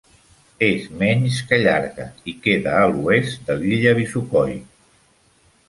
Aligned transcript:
És 0.67 0.87
menys 1.01 1.41
que 1.51 1.59
llarga 1.65 2.07
i 2.33 2.35
queda 2.47 2.75
a 2.79 2.89
l'oest 2.95 3.47
de 3.53 3.61
l'illa 3.61 3.95
Visokoi. 4.03 4.59